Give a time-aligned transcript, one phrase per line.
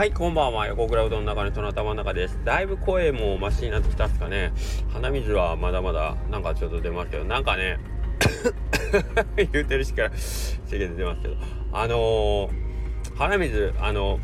[0.00, 0.66] はいこんばんは。
[0.66, 2.40] 横倉うどんの中の人の頭の中です。
[2.42, 4.50] だいぶ声もマシになってきたっすかね。
[4.94, 7.78] 鼻水はまだまだなんかちょっと出ますけどなんかね
[9.36, 11.36] 言うてるしから世間で出ますけど。
[11.74, 12.50] あのー、
[13.16, 14.18] 鼻水あの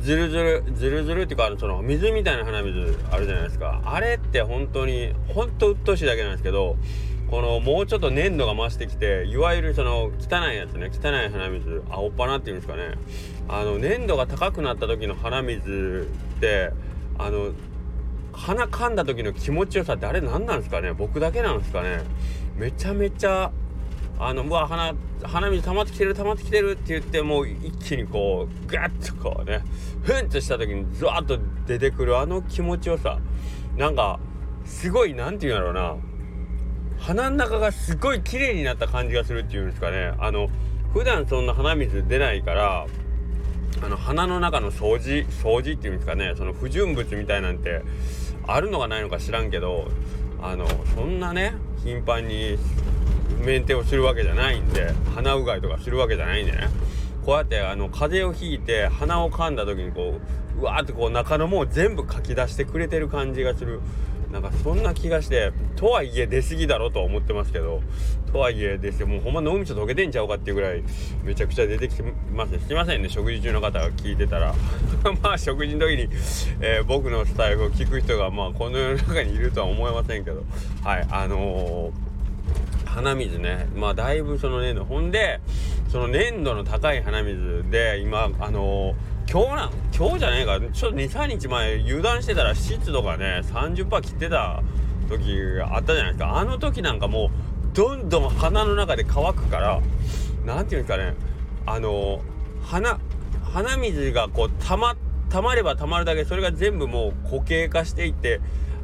[0.00, 3.80] ずるずるずるずるっていうかその水みたいな鼻水あるじゃないですか。
[3.84, 6.76] あれって本当に本当うっとうしいだけなんですけど
[7.32, 10.90] このもうちょっと粘度が増してきていわゆるその汚いやつね。
[10.92, 11.82] 汚い鼻水。
[11.88, 12.90] 青っ鼻っていうんですかね。
[13.48, 16.74] あの粘度が高くなった時の鼻水って
[17.18, 17.52] あの
[18.34, 20.92] 鼻噛んだ時の気持ちよさってあれ何なんですかね。
[20.92, 22.02] 僕だけなんですかね。
[22.54, 23.50] めちゃめちゃ
[24.18, 29.64] あのうわ鼻鼻水溜まってきてる溜まってきてるって言ってもう一気にこうガッとこうね
[30.02, 33.18] ふんとした時にズワッと出てくるあの気持ちよさ。
[33.78, 34.20] なんか
[34.66, 36.11] すごい何て言うんだろうな。
[37.02, 40.14] 鼻の中がすごい綺麗になった感じがするっていうんですかね。
[40.18, 40.48] あの
[40.94, 42.86] 普段そんな鼻水出ないから
[43.82, 46.34] あの鼻の中の掃除掃除っていうんですかね。
[46.36, 47.82] その不純物みたいなんて
[48.46, 49.88] あるのかないのか知らんけど
[50.40, 52.56] あのそんなね頻繁に
[53.44, 56.68] メンテをするわけじゃないんで鼻うがいとかするわけじゃないんでね。
[57.26, 60.20] こうやってあの風邪をひいて鼻を噛んだ時にこ
[60.56, 63.80] ううわーってこう中のもう全部かき出してくれてる感じがする。
[64.32, 67.82] なんかそんな気がしてとはいえ出過ぎだろうとは思ってますけど
[68.32, 69.06] とはいえですよ。
[69.06, 70.82] もうほんま脳みそ溶けてんちゃうかっていうぐらい
[71.22, 72.02] めちゃくちゃ出てきて
[72.32, 72.58] ます。
[72.66, 73.10] すいませんね。
[73.10, 74.54] 食事中の方が聞いてたら。
[75.22, 76.08] まあ食事の時に、
[76.60, 80.44] えー、僕のスタイルを聞く人がまあこの世の中にいるとは思いませんけど。
[80.82, 83.68] はいあのー、鼻水ね。
[83.76, 85.40] まあだいぶその粘土ほんで
[85.88, 90.60] その粘度の高い鼻水で今あのー今日なん今日じゃねえか。
[90.60, 94.62] ちょっと23日前油断してたら湿度がね30%切ってた
[95.08, 96.36] 時あったじゃないですか。
[96.36, 97.30] あの時なんかも
[97.72, 99.80] うどんどん鼻の中で乾くから
[100.44, 101.14] 何て言うんですかね。
[101.64, 102.20] あの
[102.62, 103.00] 鼻
[103.54, 104.96] 鼻水がこうたま
[105.30, 108.38] たまればたまるだけそれが全部もう固形化していって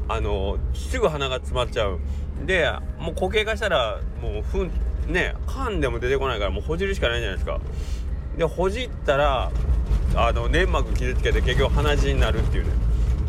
[0.09, 1.99] あのすぐ鼻が詰まっちゃう。
[2.47, 4.71] でもう固形化したらもうふん
[5.09, 7.61] ね噛んでも出てこないからもうほじるしかないじゃないですか。
[8.39, 9.53] でほじったら
[10.21, 12.71] あの粘膜傷つけて結局鼻血になるっていうね。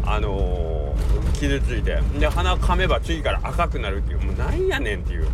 [0.06, 2.00] あのー、傷ついて。
[2.20, 4.20] で鼻噛めば次から赤くなるっていう。
[4.22, 5.28] もうなんやねんっていう。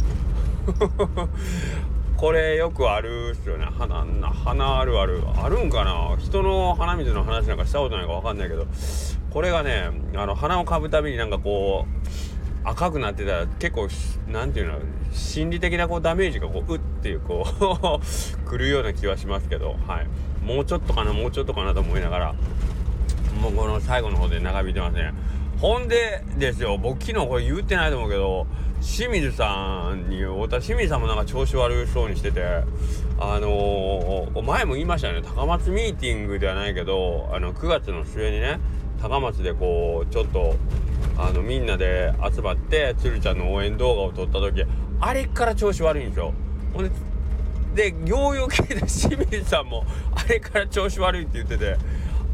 [2.18, 3.66] これよくあるっすよね。
[3.78, 4.06] 鼻
[4.44, 5.22] 鼻あるある。
[5.42, 6.18] あるんかな？
[6.18, 8.68] 人の鼻水の話なんかしたことないか分かんないけど。
[9.30, 13.88] これがねあの鼻をかぶたびになんかこう赤くなってたら結構
[14.28, 14.80] 何て言うの？
[15.14, 19.78] 心理的なこうダメージがこううっていうこう くるような気はしますけど。
[19.88, 20.08] はい。
[20.46, 22.36] もうちょっとかなもうちょっとかなと思いながら
[23.42, 25.12] もうこの最後の方で長引いてますね
[25.60, 28.48] ほんでですよ僕昨日これ言ってないと思うけど
[28.82, 32.44] 清水さんに私清水さんもなんか調子悪そうにしてて
[33.18, 38.60] あのー、前も言いましたよね高松ミーティングではないけどあの9月の末にね
[39.02, 40.56] 高松でこうちょっと
[41.18, 44.66] あのみんなで集まって鶴ちゃんの応援動画を撮った時
[45.00, 46.34] あれから調子悪いんですよ。
[46.74, 46.92] ほんで
[47.76, 51.78] でようよう聞いた清水さんもあれから調子悪いって言ってて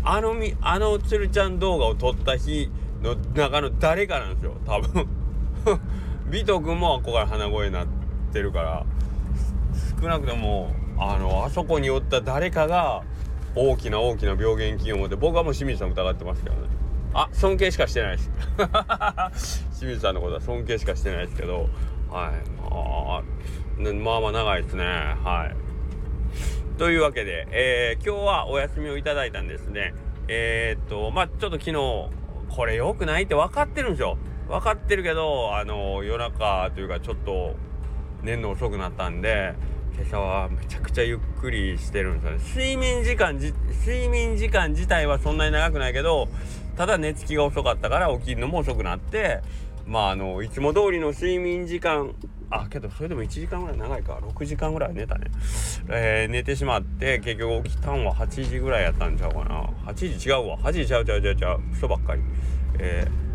[0.03, 2.69] あのみあのつるちゃん動画を撮った日
[3.01, 5.07] の中の誰かなんですよ多分。
[6.29, 7.87] 美斗君もここから鼻声になっ
[8.31, 8.85] てるから。
[10.01, 13.03] 少なくともあのあそこにおった誰かが
[13.55, 16.61] 大きな大きな病原菌を持って僕はもう清水さん疑ってますけどね。
[17.13, 18.31] あ尊敬しかしてないです。
[19.79, 21.69] 清水さんのことは尊敬しかしてないですけど。
[22.09, 22.49] はい。
[22.59, 23.23] まあ
[23.81, 24.83] まあまあ長いですね。
[24.83, 26.77] はい。
[26.77, 29.93] というわけで、えー、今日はお休みをいただいたんですね。
[30.27, 31.73] えー、っとまあちょっと昨日
[32.55, 34.17] これ良くないって分かってるんですよ。
[34.47, 37.55] 分かってるけどあの夜中というかちょっと
[38.21, 39.55] 寝るの遅くなったんで
[39.95, 42.43] 今朝はめちゃくちゃゆっくりしてるんですよね。
[42.55, 46.27] 睡眠時間睡眠時間自体はそんなに長くないけど
[46.77, 49.41] ただ寝つきが遅かったから起きるのも遅くなって
[49.85, 52.15] まああのいつも通りの睡眠時間。
[52.53, 54.19] あけどそれでも1時間ぐらい長いか。
[54.21, 55.27] 6時間ぐらい寝たね、
[55.89, 59.69] えー、寝てしまって結局起きたんは8時ぐらいやったんちゃうかな。
[59.85, 60.57] 8時違うわ。
[60.57, 61.61] 8時ちゃうちゃうちゃうちゃう。
[61.71, 62.21] 嘘ばっかり。
[62.79, 63.30] えー、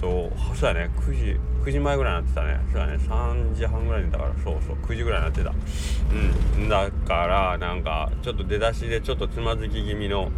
[0.00, 2.60] とそうやね9時9時前ぐらいになってたね。
[2.72, 5.52] そうやね3時半ぐらいに寝たからそうそう9時ぐらいになってた。
[6.58, 10.30] うんだからなんかちょっと出だしでちょっとつまずき気味の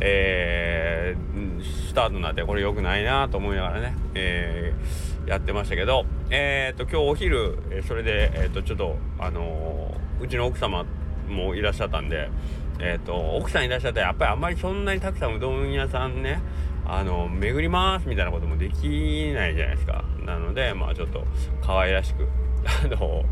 [0.00, 10.86] えー、スタートになってこれ良くないなと思いながらねえーやってましたけど、えっ、と、今日お昼、えそれで、えっ、と、ちょっと、あの、うちの奥様
[11.28, 12.30] もいらっしゃったんで、
[12.78, 16.40] えっ、と、奥さんいらっしゃったら、やっぱりあんまりそんなにたくさんうどん屋さんね、
[16.88, 20.04] あの、巡りますみたいなこともできないじゃないですか。
[20.26, 21.24] なのでまあちょっと
[21.62, 22.28] 可愛らしく
[22.66, 23.24] あの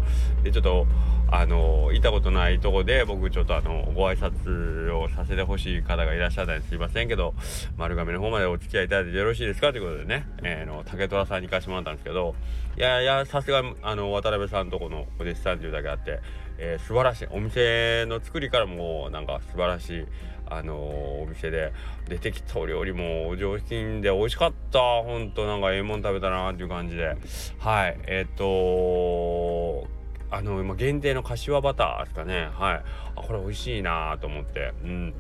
[0.43, 0.87] でちょっと
[1.29, 7.35] あの行ったことないとこで僕ちょっとあのご挨拶をさせてほしい方がいらっしゃったんですいませんけど
[7.77, 12.37] 丸亀の方までお付き合いいただいてよろしいですかということでね、えー、の竹虎さんに行かしてもらったんですけど
[12.77, 16.21] いやいやさすがあの渡辺さんとこのお弟子さんというだけあって、
[16.59, 20.07] えー、素晴らしいお店の作りからもなんか素晴らしい
[20.47, 21.73] あのー、お店で。
[22.09, 24.79] 出てきたお料理も上品で美味しかった。
[25.03, 27.17] ほんとなんかええもん食べたなっていう感じで。
[27.59, 27.99] はい。
[28.07, 29.87] えっ、と
[30.31, 32.49] あの今限定の柏バターですかね。
[32.53, 32.83] はい。
[33.17, 34.75] あこれ美味しいなと思って。
[34.85, 35.15] うん。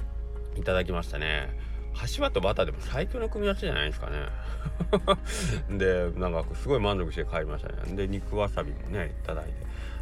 [0.56, 1.56] いただきましたね。
[1.94, 4.18] 柏とバターでも最強の組み合わせじゃないですかね。
[5.78, 7.94] でなんかすごい満足して帰りましたね。
[7.94, 9.52] で肉わさびもねいただいて。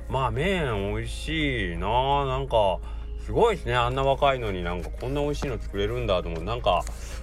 [0.08, 2.26] まあ麺美味しいな。
[2.26, 2.80] なんか
[3.24, 3.74] すごいですね。
[3.74, 6.44] あんな若いのになんかこんな美味しいの作れるんだと思う。
[6.44, 6.82] なんか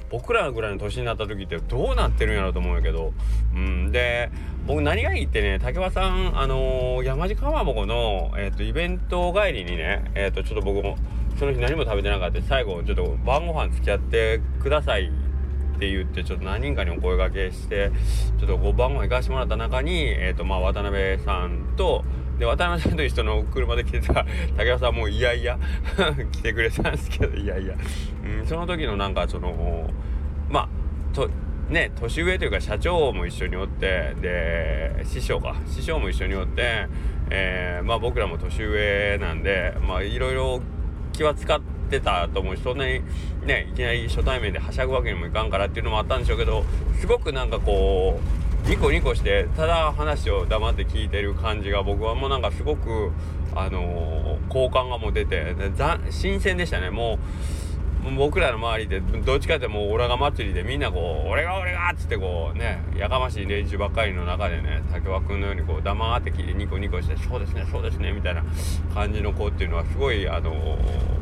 [0.10, 3.14] 僕らぐらいの年になった時ってどうなってるんやろうと思うんやけど。
[3.54, 3.92] うん。
[3.92, 4.32] で
[4.66, 10.98] 僕何がいいってね竹輪さんあのー、山地かまぼこの、えーと、イベント帰りにねえっ、ー、とちょっと僕も
[11.38, 12.42] その日何も食べてなかった。
[12.42, 15.12] 最後ちょっと晩ご飯付き合ってください
[15.80, 17.92] って言ってちょっと何人かにお声がけして
[18.38, 22.04] ちょっとご晩ご飯行かしてもらった中に、えーとまあ、渡辺さんと
[22.40, 24.26] で渡辺さんという人の車で来てた
[24.58, 25.60] 竹山さんもういやいや
[26.32, 27.76] 来てくれたんですけどいやいや、
[28.24, 29.90] うん、その時のなんかその
[30.50, 31.30] まあと
[31.70, 35.56] ね年上というか社長も一緒におってで師匠か。
[35.68, 36.88] 師匠も一緒におって、
[37.30, 40.62] えー、まあ僕らも年上なんでまあいろいろ
[41.14, 41.60] 気は使っ
[41.90, 43.02] てたと思うしそんなに
[43.46, 46.64] ねいきなり初対面ではしゃぐわけにもいかんからっていうのもあったんでしょうけど
[47.00, 53.12] すごくなんかこうニコニコしてただ話を黙って聞いてる感じが僕はもうなんかすごく
[53.56, 55.56] あのー、好感がもう出て
[56.12, 57.20] 新鮮でしたねもう
[58.16, 68.44] 僕らの周りでどっちかってもうオラが祭りでみんなこう「俺が俺が!」っつってこうねやかましい連中ばっかりの中でね竹輪君のようにこう黙って聞いてニコニコして「そうですねそうですね」みたいな
[68.94, 71.19] 感じの子っていうのはすごいあのー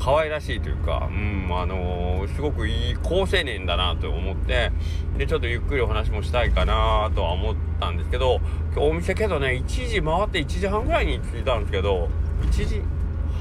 [0.00, 4.72] 可愛らしいというか、うん、あのー、すごくいい好青年だなと思って、
[5.18, 8.40] で、ちょっとゆっくりお話もしたいかなとは思ったんですけど、
[8.72, 12.08] 今日お店けどね、1時回って1時半ぐらいに着いたんですけど、
[12.42, 12.82] 1時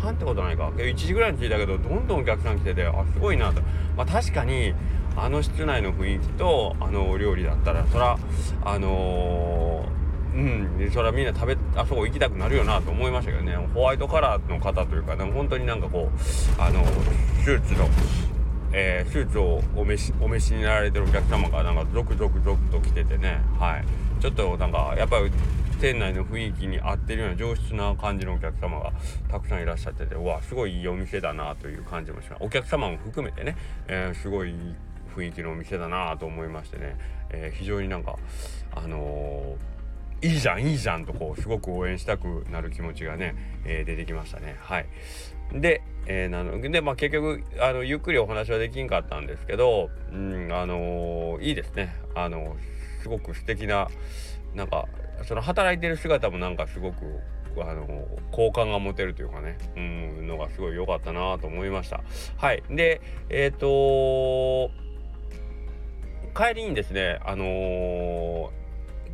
[0.01, 0.67] 半ってことないか。
[0.75, 3.61] 1時ぐらいに着いたけど、どんどんお客さん来てて、あ、すごいなと。
[3.95, 4.73] まあ確かに、
[5.15, 8.17] あの室内の雰囲気と、あのお料理だったら、そら、
[8.65, 9.98] あのー
[10.33, 10.91] うん。
[10.91, 13.55] それはみんな食べあそこ行きたくなるよなと思いましたけどね。
[13.73, 16.83] ホワイトカラーの方というか、ね、本当になんかこうあの
[17.43, 17.89] スーツの、
[18.71, 23.41] えー、スーツをお召しお召しになられてるお客様がなんか続々続と来ててね。
[23.59, 23.85] はい。
[24.21, 25.31] ちょっとなんかやっぱり
[25.79, 28.91] 店内の雰囲気に合ってるような上質な感じのお客様が
[29.29, 32.43] たくさんいらっしゃっててうわすごいいいお店だなという感じもします。
[32.43, 33.55] お客様も含めてね、
[33.87, 34.75] えー、すごいいい
[35.15, 36.97] 雰囲気のお店だなと思いましてね、
[37.29, 38.17] えー、非常になんか
[38.75, 39.78] あのー
[40.21, 43.35] いいじゃんいいじゃんとこうすごく応援したくなる気持ちがね、
[43.65, 44.57] えー、出てきましたね。
[44.59, 44.85] はい。
[45.53, 51.95] で、えー、なのでまあ結局あのゆっくりお話はできんかったんですけどうんあのー、いいですね。
[52.15, 52.57] あの
[53.01, 53.87] すごく素敵な
[54.53, 54.85] なんか
[55.25, 57.21] その働いてる姿もなんかすごく
[57.57, 62.01] あの好感が持てるというかねうんのがすごい良かったなと思いました。
[62.37, 62.61] はい。
[62.69, 64.71] でえっ、ー、と
[66.35, 68.68] 帰りにですねあのー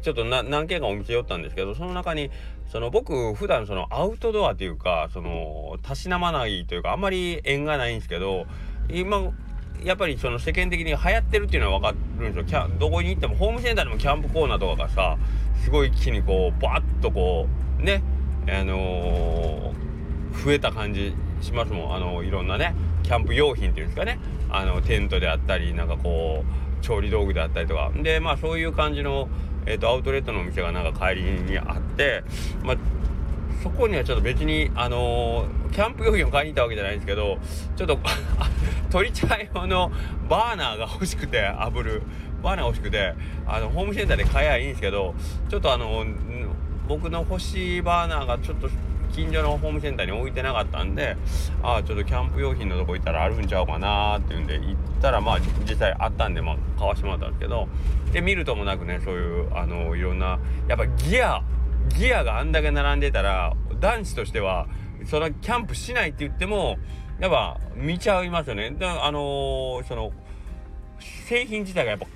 [0.06, 2.30] ちょっと何軒かお店寄ったんですけどその中に
[2.72, 8.46] その僕普段そのアウトドアというかそのたしなまないというかあんまり縁がないんですけど
[8.88, 9.32] 今
[9.84, 12.70] やっぱりその世間的に流行ってるっていうのは分かるんですよ。
[12.78, 15.18] どこに行ってもホームセンターでもキャンプコーナーとかがさ
[15.64, 17.48] すごい一気にこうバッとこ
[17.80, 18.04] うね
[18.48, 21.96] あのー、増えた感じしますもん。
[21.96, 24.20] あのいろんなねキャンプ用品っていうんですかね。
[24.52, 27.92] あのテントであったりなんかこう調理道具であったりとか。
[27.96, 29.28] でまあそういう感じの
[29.66, 32.24] えーと、アウトレットのお店がなんか帰りにあって、
[32.64, 32.78] まあ、
[33.64, 37.40] そこにはちょっと別に、あのー、キャンプ用品を買いに行ったわけじゃないんですけど
[37.76, 38.00] ちょっと
[38.94, 39.92] 鶏茶用の
[40.30, 42.02] バーナーが欲しくて炙る。
[42.46, 43.16] バーナー欲しくて
[43.48, 45.16] あのホームセンターで買えばいいんですけど
[45.50, 46.06] ちょっとあの
[46.88, 48.70] 僕の欲しいバーナーがちょっと
[49.16, 51.16] 近所のホームセンターに置いてなかったんで
[51.64, 57.70] ああちょっとキャンプ用品のとこ行ったらあるんちゃうかなっていうんで行ったらまあ実際あったんでまあ買わしてもらったんですけど
[58.12, 61.42] で見るともなくねそういうあのいろんなやっぱギア
[61.98, 64.68] ギアがあんだけ並んでたら男子としては
[65.06, 66.78] そのキャンプしないって言っても
[67.20, 68.72] やっぱ見ちゃいますよね。
[68.72, 70.12] であのー、その
[71.00, 72.08] 製品自体がやっぱ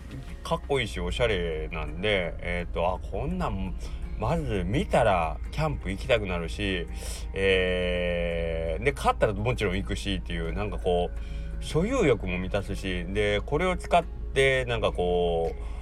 [0.43, 3.75] かっこいいしおしゃれなんでえっ、ー、とあこんなん
[4.19, 6.85] まず見たらキャンプ行きたくなるし、
[7.33, 15.79] えー、で勝ったらもちろん行くしっていうなんかこう所有欲も満たすしでこれを使ってなんかこう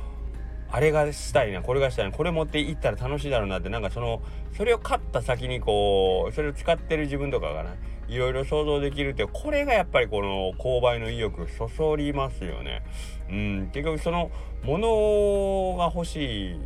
[0.69, 4.21] あれがしたいなこれがしたいなこれ持っていったら楽しいだろうなってなんかその
[4.55, 7.75] それを買った先にこうそれを使ってる自分とかがな
[8.07, 12.83] いろいろ想像できるってこれがやっぱりこの購買の意欲そそりますよね。
[13.29, 14.31] うん、結局その
[14.63, 16.59] 物が欲しい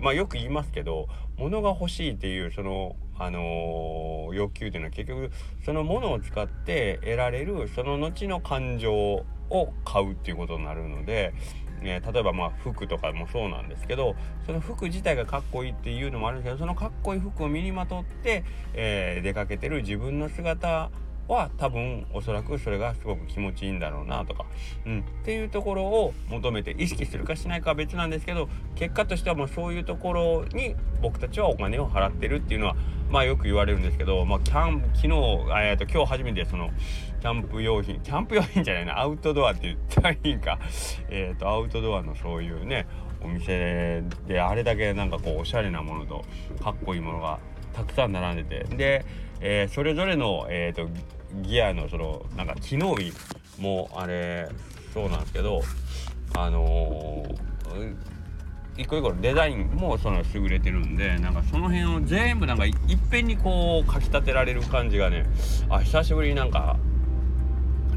[0.00, 5.30] まあよく言いますけど物が欲しいっていうそのあのー、欲求っていうのは結局
[5.64, 11.34] そのものを使って得られるその後の感情を買うっていうことになるので、
[11.82, 20.90] え、例えばまあ服とかもそうなんですけどその服自体がかっこいいっていうのもあるんですけどそのかっこいい服を身にまとって、えー、出かけてる自分の姿
[21.28, 24.44] は多分おそらくそれがすごく気持ちいいんだろうなとか、
[24.86, 32.76] うん、っていうところを求めて意識するかしないかは別なんですけど結果としてはもうそういうところに僕たちはお金を払ってるっていうのは
[33.10, 36.70] まあよく言われるんですけど、まあ、キャンプ昨日、えー、と今日初めてその
[37.20, 40.58] キャンプ用品 キャンプ用品じゃないなアウトドアって言ったらいいんか、
[41.08, 42.86] えー、とアウトドアのそういうね
[43.22, 46.24] お店であれだけなんかこうおしゃれなものと
[46.62, 47.38] かっこいいものが
[47.72, 48.76] たくさん並んでて。
[48.76, 49.04] で、
[49.40, 50.88] えー、それぞれの、えーと、
[51.42, 53.12] ギアのそのなんか機能美
[53.58, 54.48] もあれ
[54.92, 55.62] そうなんですけど
[56.34, 57.96] あのー、
[58.76, 62.74] 一個一個デザインもその優れてるんでなんかその辺を全部なんかいっ
[63.10, 65.26] ぺんにこうかきたてられる感じがね
[65.68, 66.76] あ久しぶりになんか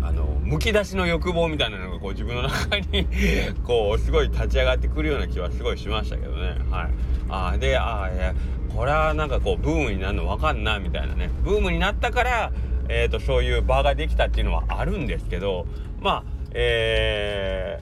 [0.05, 3.07] あのむき出しの欲望みたいなのがこう自分の中に
[3.65, 6.55] こうすごい立ち上がってくるような気はすごいしましたけどね。
[6.69, 6.89] はい。
[7.27, 8.33] あであいや
[8.75, 11.29] これはなんかこうブームになるの分かんなみたいなね。
[11.43, 12.51] ブームになったから
[12.87, 15.65] えーと、そういう場ができたっていうのはあるんですけど
[16.01, 17.79] まあえ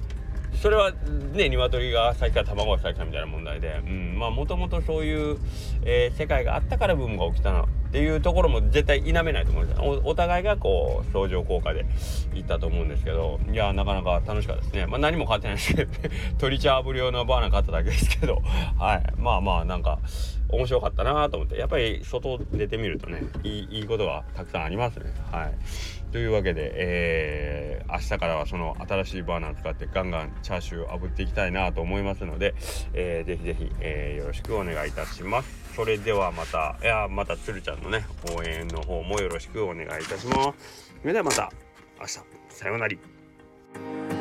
[0.53, 0.91] ー、それは
[1.33, 5.37] ね鶏が先から卵が先かみたいな問題で、うん、まあもともとそういう、
[5.83, 10.01] えー、世界があったからブームが起きたなっていうところも絶対否めないと思うんですよ。
[10.03, 11.85] お互いがこう相乗効果で
[12.33, 13.39] いったと思うんですけど。
[13.51, 14.87] いやなかなか楽しかったですね。
[14.87, 15.91] まあ何も買ってないですけど。
[16.39, 18.41] 鳥茶ぶり用のバーナー買っただけですけど。
[18.79, 19.13] はい。
[19.21, 19.99] まあまあなんか
[20.49, 21.55] 面白かったなと思って。
[21.55, 25.13] やっぱり外出てみるとねいいいいことがたくさんありますね。
[25.31, 25.53] はい。
[26.11, 32.55] というわけで、えー、明日からはその新しいバーナー使ってガンガンチャーシュー炙っていきたいなと思いますので、
[32.93, 35.62] えー、ぜひぜひ、えー、よろしくお願いいたします。
[35.75, 38.05] それではまたいやまたつるちゃんのね
[38.37, 40.93] 応援の方もよろしくお願いいたします。
[41.01, 41.51] それではまた
[41.99, 42.19] 明日。
[42.49, 44.12] さようなら。